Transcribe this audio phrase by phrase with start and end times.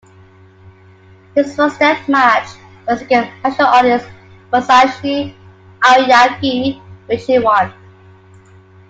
[1.35, 2.49] His first "death match"
[2.87, 4.07] was against martial artist
[4.51, 5.31] Masashi
[5.83, 7.71] Aoyagi, which he won.